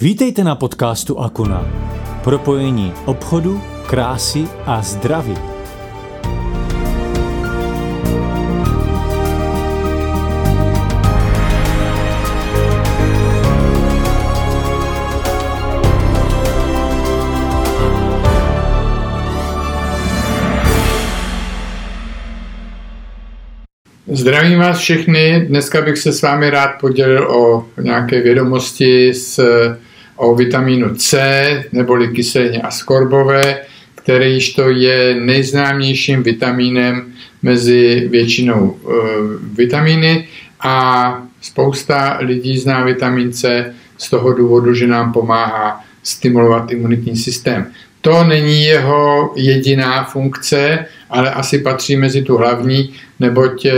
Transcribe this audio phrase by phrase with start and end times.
[0.00, 1.62] Vítejte na podcastu Akuna.
[2.24, 5.53] Propojení obchodu, krásy a zdraví.
[24.12, 25.46] Zdravím vás všechny.
[25.48, 29.40] Dneska bych se s vámi rád podělil o nějaké vědomosti s,
[30.16, 33.60] o vitamínu C, neboli kyselině askorbové,
[33.94, 37.12] kterýž to je nejznámějším vitamínem
[37.42, 38.90] mezi většinou e,
[39.54, 40.28] vitamíny
[40.60, 47.66] a spousta lidí zná vitamin C z toho důvodu, že nám pomáhá stimulovat imunitní systém.
[48.04, 53.74] To není jeho jediná funkce, ale asi patří mezi tu hlavní, neboť eh,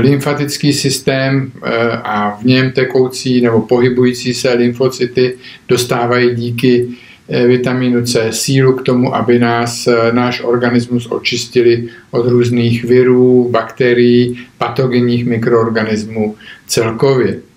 [0.00, 5.36] lymfatický systém eh, a v něm tekoucí nebo pohybující se lymfocyty
[5.68, 6.88] dostávají díky
[7.28, 14.38] eh, vitamínu C sílu k tomu, aby nás náš organismus očistili od různých virů, bakterií,
[14.58, 17.51] patogenních mikroorganismů celkově.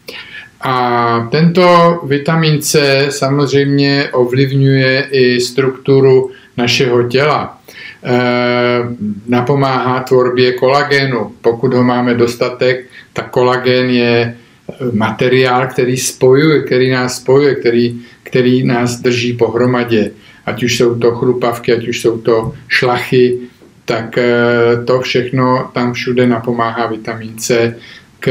[0.67, 7.57] A tento vitamin C samozřejmě ovlivňuje i strukturu našeho těla.
[8.03, 8.17] E,
[9.27, 11.31] napomáhá tvorbě kolagénu.
[11.41, 14.35] Pokud ho máme dostatek, tak kolagén je
[14.91, 20.11] materiál, který spojuje, který nás spojuje, který, který nás drží pohromadě.
[20.45, 23.37] Ať už jsou to chrupavky, ať už jsou to šlachy,
[23.85, 24.33] tak e,
[24.85, 27.75] to všechno tam všude napomáhá vitamin C
[28.19, 28.29] k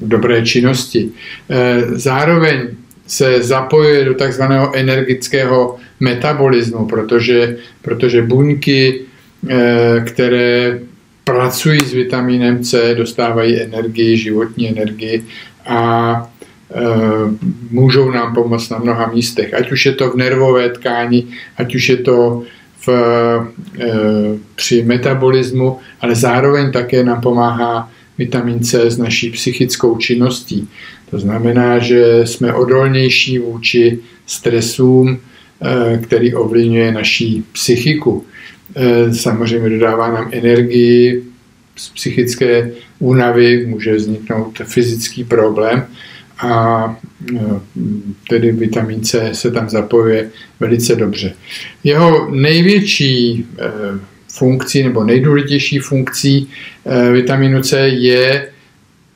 [0.00, 1.10] dobré činnosti.
[1.50, 2.68] Eh, zároveň
[3.06, 9.00] se zapojuje do takzvaného energického metabolismu, protože, protože buňky,
[9.48, 10.78] eh, které
[11.24, 15.24] pracují s vitamínem C, dostávají energii, životní energii
[15.66, 15.82] a
[16.66, 16.78] eh,
[17.70, 19.54] můžou nám pomoct na mnoha místech.
[19.54, 22.42] Ať už je to v nervové tkáni, ať už je to
[22.86, 22.88] v,
[24.54, 30.68] při metabolismu, ale zároveň také nám pomáhá vitamin C s naší psychickou činností.
[31.10, 35.18] To znamená, že jsme odolnější vůči stresům,
[35.62, 38.24] eh, který ovlivňuje naší psychiku.
[38.76, 41.24] Eh, samozřejmě dodává nám energii,
[41.76, 45.86] z psychické únavy může vzniknout fyzický problém
[46.38, 46.96] a
[47.34, 47.40] eh,
[48.28, 51.34] tedy vitamin C se tam zapojuje velice dobře.
[51.84, 53.46] Jeho největší
[54.38, 56.50] funkcí nebo nejdůležitější funkcí
[56.86, 58.48] eh, vitaminu C je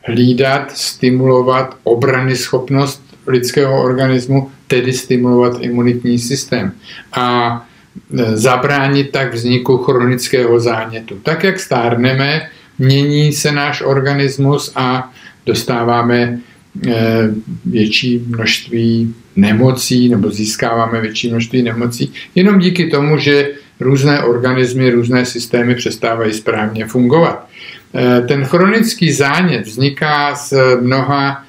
[0.04, 6.72] hlídat, stimulovat obrany schopnost lidského organismu, tedy stimulovat imunitní systém
[7.12, 7.56] a
[8.18, 11.18] eh, zabránit tak vzniku chronického zánětu.
[11.22, 12.48] Tak, jak stárneme,
[12.78, 15.12] mění se náš organismus a
[15.46, 16.38] dostáváme
[16.86, 17.28] eh,
[17.64, 25.26] větší množství nemocí nebo získáváme větší množství nemocí jenom díky tomu, že různé organismy, různé
[25.26, 27.50] systémy přestávají správně fungovat.
[27.94, 31.44] Eh, ten chronický zánět vzniká z mnoha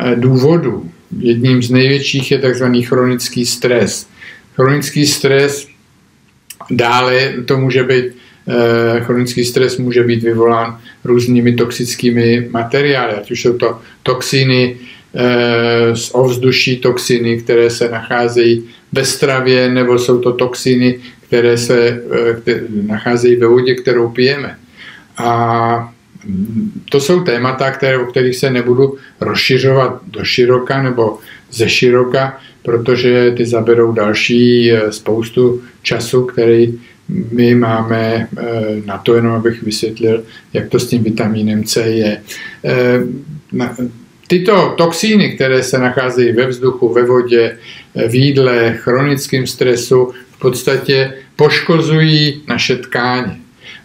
[0.00, 0.90] eh, důvodů.
[1.18, 2.64] Jedním z největších je tzv.
[2.86, 4.08] chronický stres.
[4.54, 5.68] Chronický stres
[6.70, 13.42] dále to může být eh, chronický stres může být vyvolán různými toxickými materiály, ať už
[13.42, 14.76] jsou to toxiny
[15.94, 20.98] z ovzduší, toxiny, které se nacházejí ve stravě, nebo jsou to toxiny,
[21.32, 24.56] které se eh, které nacházejí ve vodě, kterou pijeme.
[25.16, 25.92] A
[26.90, 31.18] to jsou témata, které, o kterých se nebudu rozšiřovat do široka nebo
[31.50, 36.78] ze široka, protože ty zaberou další eh, spoustu času, který
[37.32, 38.42] my máme eh,
[38.84, 42.20] na to, jenom abych vysvětlil, jak to s tím vitamínem C je.
[44.28, 47.58] Tyto toxíny, které se nacházejí ve vzduchu, ve vodě,
[48.08, 53.36] v jídle, chronickém stresu, podstatě poškozují naše tkáně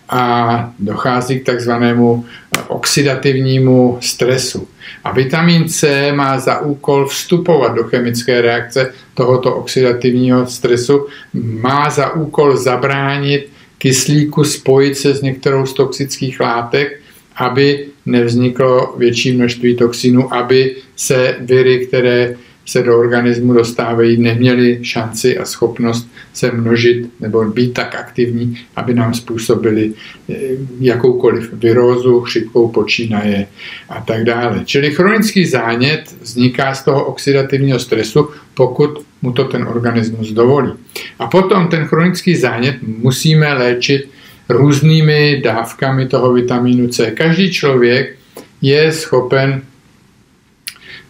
[0.10, 2.26] a dochází k takzvanému
[2.68, 4.68] oxidativnímu stresu.
[5.04, 12.14] A vitamin C má za úkol vstupovat do chemické reakce tohoto oxidativního stresu, má za
[12.14, 17.02] úkol zabránit kyslíku spojit se s některou z toxických látek,
[17.36, 22.36] aby nevzniklo větší množství toxinů, aby se viry, které
[22.68, 28.94] se do organismu dostávají, neměli šanci a schopnost se množit nebo být tak aktivní, aby
[28.94, 29.94] nám způsobili
[30.30, 30.36] eh,
[30.80, 33.48] jakoukoliv virózu, chřipkou počínaje
[33.90, 34.62] a tak dále.
[34.66, 40.72] Čili chronický zánět vzniká z toho oxidativního stresu, pokud mu to ten organismus dovolí.
[41.20, 44.10] A potom ten chronický zánět musíme léčit
[44.50, 47.12] různými dávkami toho vitamínu C.
[47.12, 48.16] Každý člověk
[48.62, 49.62] je schopen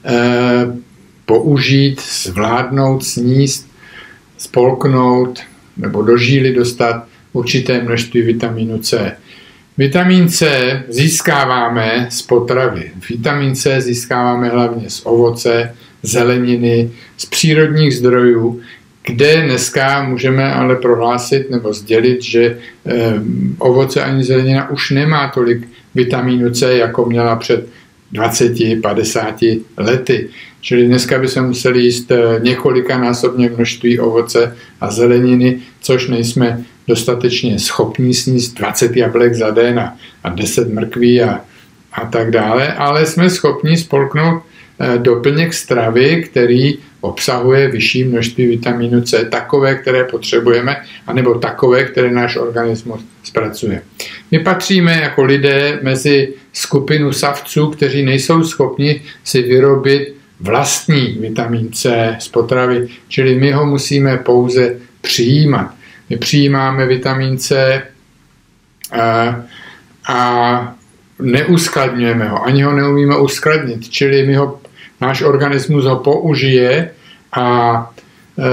[0.06, 0.87] eh,
[1.27, 3.71] použít, zvládnout, sníst,
[4.38, 5.39] spolknout
[5.77, 9.18] nebo do žíly dostat určité množství vitamínu C.
[9.77, 12.91] Vitamin C získáváme z potravy.
[13.09, 18.62] Vitamin C získáváme hlavně z ovoce, zeleniny, z přírodních zdrojů,
[19.06, 23.13] kde dneska můžeme ale prohlásit nebo sdělit, že eh,
[23.57, 27.68] ovoce ani zelenina už nemá tolik vitamínu C, jako měla před
[28.13, 30.30] 20-50 lety.
[30.62, 37.59] Čili dneska by se museli jíst eh, několikanásobně množství ovoce a zeleniny, což nejsme dostatečně
[37.59, 41.42] schopní sníst 20 jablek za den a, a 10 mrkví a,
[41.94, 44.44] a tak dále, ale jsme schopni spolknout
[44.80, 52.11] eh, doplněk stravy, který obsahuje vyšší množství vitamínu C, takové, které potřebujeme, anebo takové, které
[52.11, 53.81] náš organismus zpracuje.
[54.31, 62.15] My patříme jako lidé mezi skupinu savců, kteří nejsou schopni si vyrobit vlastní vitamin C
[62.19, 65.73] z potravy, čili my ho musíme pouze přijímat.
[66.09, 67.81] My přijímáme vitamin C
[68.91, 69.43] a,
[70.09, 70.75] a
[71.19, 74.59] neuskladňujeme ho, ani ho neumíme uskladnit, čili my ho,
[75.01, 76.91] náš organismus ho použije
[77.33, 77.77] a
[78.39, 78.44] e,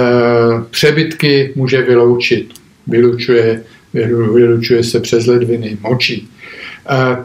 [0.70, 2.52] přebytky může vyloučit.
[2.86, 3.62] Vylučuje,
[4.34, 6.28] vylučuje se přes ledviny, močí.
[6.88, 7.24] E,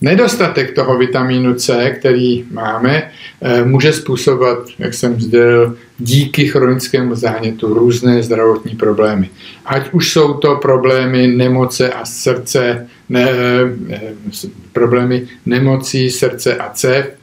[0.00, 3.10] Nedostatek toho vitamínu C, který máme,
[3.42, 9.30] eh, může způsobovat, jak jsem sdělil, díky chronickému zánětu různé zdravotní problémy.
[9.66, 13.28] Ať už jsou to problémy nemoce a srdce, ne,
[13.90, 14.12] eh,
[14.72, 17.17] problémy nemocí srdce a cev,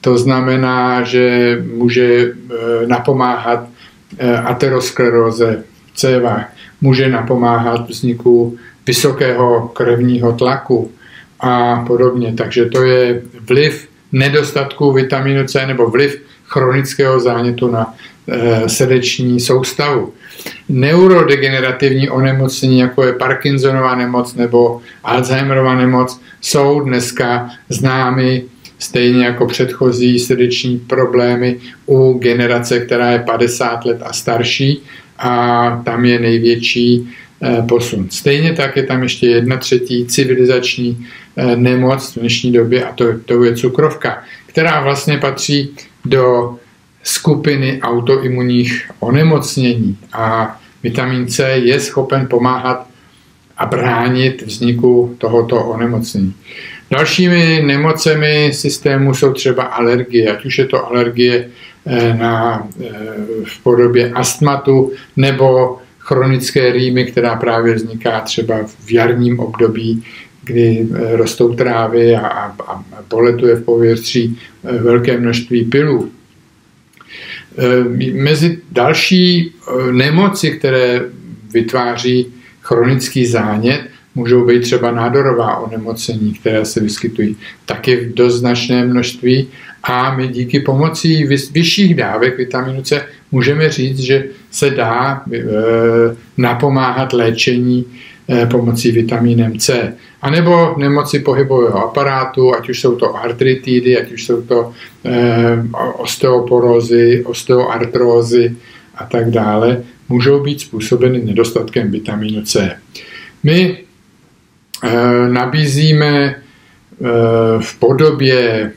[0.00, 3.68] to znamená, že může eh, napomáhat
[4.44, 5.62] ateroskleróze
[5.92, 8.56] v cévách, může napomáhat vzniku
[8.86, 10.90] vysokého krevního tlaku,
[11.40, 12.34] a podobně.
[12.36, 17.94] Takže to je vliv nedostatku vitamínu C nebo vliv chronického zánětu na
[18.28, 20.12] e, srdeční soustavu.
[20.68, 28.42] Neurodegenerativní onemocnění, jako je Parkinsonova nemoc nebo Alzheimerova nemoc, jsou dneska známy
[28.78, 34.82] stejně jako předchozí srdeční problémy u generace, která je 50 let a starší
[35.18, 37.08] a tam je největší
[37.42, 38.06] Eh, posun.
[38.10, 43.04] Stejně tak je tam ještě jedna třetí civilizační eh, nemoc v dnešní době a to,
[43.24, 45.70] to je cukrovka, která vlastně patří
[46.04, 46.54] do
[47.02, 52.87] skupiny autoimunních onemocnění a vitamin C je schopen pomáhat
[53.58, 56.34] a bránit vzniku tohoto onemocnění.
[56.90, 61.48] Dalšími nemocemi systému jsou třeba alergie, ať už je to alergie
[61.86, 62.68] eh, na,
[63.44, 65.78] v podobě astmatu nebo
[66.08, 70.04] chronické rýmy, která právě vzniká třeba v jarním období,
[70.44, 76.10] kdy eh, rostou trávy a, a, a poletuje v povětří eh, velké množství pilů.
[77.58, 79.52] Eh, mezi další
[79.92, 81.00] nemoci, které
[81.52, 82.26] vytváří
[82.68, 83.80] chronický zánět,
[84.14, 87.36] můžou být třeba nádorová onemocnění, která se vyskytují
[87.66, 89.48] taky v dost značné množství
[89.82, 95.40] a my díky pomocí vyšších dávek vitaminu C můžeme říct, že se dá e,
[96.36, 97.84] napomáhat léčení
[98.28, 99.94] e, pomocí vitamínem C.
[100.22, 104.72] A nebo nemoci pohybového aparátu, ať už jsou to artritidy, ať už jsou to
[105.04, 105.14] e,
[105.96, 108.56] osteoporózy, osteoartrózy
[108.94, 112.78] a tak dále, můžou být způsobeny nedostatkem vitamínu C.
[113.42, 113.78] My
[115.28, 116.42] nabízíme
[117.60, 118.72] v podobě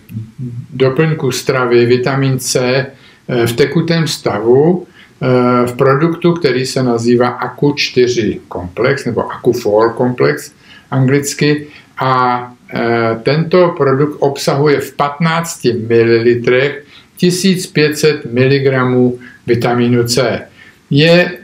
[0.73, 2.85] doplňku stravy vitamin C
[3.31, 4.87] Eh, v tekutém stavu
[5.21, 5.27] eh,
[5.67, 10.53] v produktu, který se nazývá ACU4 komplex nebo ACU4 komplex
[10.91, 16.25] anglicky a eh, tento produkt obsahuje v 15 ml
[17.17, 18.91] 1500 mg
[19.47, 20.47] vitamínu C.
[20.91, 21.37] Je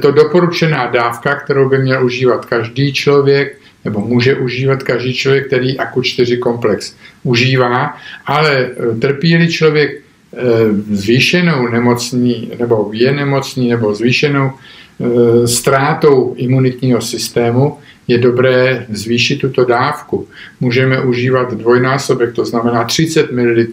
[0.00, 5.78] to doporučená dávka, kterou by měl užívat každý člověk, nebo může užívat každý člověk, který
[5.78, 10.02] ACU4 komplex užívá, ale trpí člověk
[10.36, 17.78] Eh, zvýšenou nemocní, nebo je nemocný, nebo zvýšenou eh, ztrátou imunitního systému,
[18.08, 20.28] je dobré zvýšit tuto dávku.
[20.60, 23.64] Můžeme užívat dvojnásobek, to znamená 30 ml,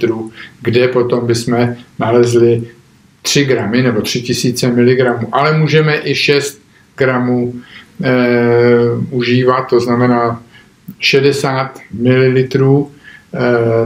[0.62, 2.64] kde potom bychom nalezli
[3.28, 5.00] 3 gramy nebo 3000 mg,
[5.32, 6.62] ale můžeme i 6
[6.98, 7.54] gramů
[8.04, 8.14] e,
[9.12, 10.44] užívat, to znamená
[11.00, 12.48] 60 ml e,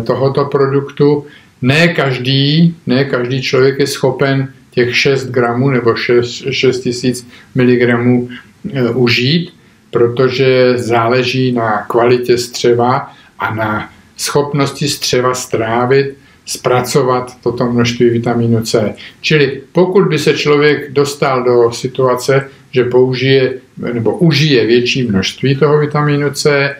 [0.04, 1.26] tohoto produktu.
[1.62, 8.30] Ne každý, ne každý člověk je schopen těch 6 gramů nebo 6, 6 tisíc miligramů
[8.74, 9.54] e, užít,
[9.92, 18.94] protože záleží na kvalitě střeva a na schopnosti střeva strávit zpracovat toto množství vitamínu C.
[19.22, 23.54] Čili pokud by se člověk dostal do situace, že použije
[23.94, 26.76] nebo užije větší množství toho vitamínu C,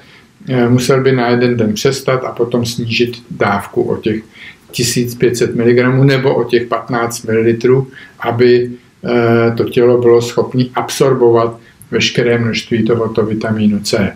[0.50, 4.24] eh, musel by na jeden den přestat a potom snížit dávku o těch
[4.72, 7.86] 1500 mg nebo o těch 15 ml,
[8.20, 8.72] aby
[9.06, 11.60] eh, to tělo bylo schopné absorbovat
[11.92, 14.16] veškeré množství tohoto vitamínu C.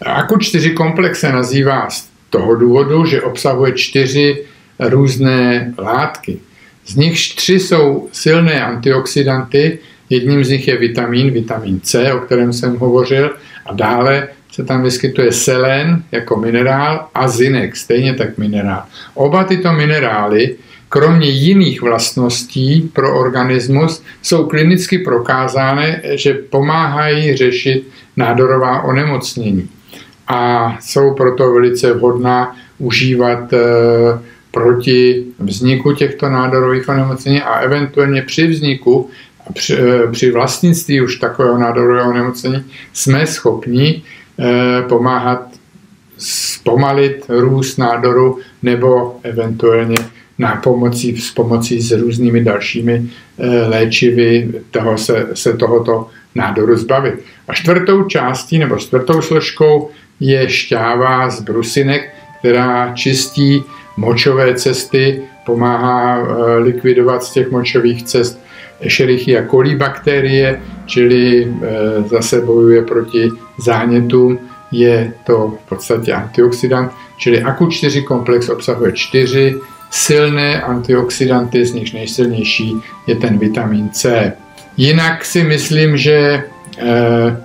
[0.00, 1.88] Aku 4 komplex se nazývá
[2.32, 4.44] toho důvodu, že obsahuje čtyři
[4.80, 6.38] různé látky.
[6.86, 9.78] Z nich tři jsou silné antioxidanty,
[10.10, 13.30] jedním z nich je vitamin, vitamin C, o kterém jsem hovořil,
[13.66, 18.82] a dále se tam vyskytuje selen jako minerál a zinek, stejně tak minerál.
[19.14, 20.56] Oba tyto minerály,
[20.88, 29.68] kromě jiných vlastností pro organismus, jsou klinicky prokázány, že pomáhají řešit nádorová onemocnění
[30.32, 33.58] a jsou proto velice vhodná užívat eh,
[34.50, 39.10] proti vzniku těchto nádorových onemocnění a eventuálně při vzniku,
[39.54, 44.02] při, eh, při vlastnictví už takového nádorového onemocnění jsme schopni
[44.38, 45.48] eh, pomáhat
[46.18, 49.98] zpomalit růst nádoru nebo eventuálně
[50.38, 53.06] na pomocí, s pomocí s různými dalšími
[53.68, 57.14] léčivy toho se, se tohoto nádoru zbavit.
[57.48, 59.90] A čtvrtou částí nebo čtvrtou složkou
[60.22, 63.64] je šťáva z brusinek, která čistí
[63.96, 68.38] močové cesty, pomáhá eh, likvidovat z těch močových cest
[68.80, 74.38] Escherichia coli bakterie, čili eh, zase bojuje proti zánětům,
[74.72, 79.54] je to v podstatě antioxidant, čili AKU4 komplex obsahuje čtyři
[79.90, 82.76] silné antioxidanty, z nich nejsilnější
[83.06, 84.32] je ten vitamin C.
[84.76, 86.44] Jinak si myslím, že
[86.78, 87.36] eh,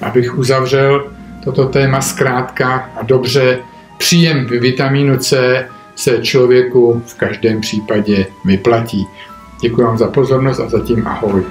[0.00, 1.10] abych uzavřel
[1.44, 3.58] toto téma zkrátka a dobře,
[3.98, 5.66] příjem vitamínu C
[5.96, 9.06] se člověku v každém případě vyplatí.
[9.60, 11.44] Děkuji vám za pozornost a zatím ahoj.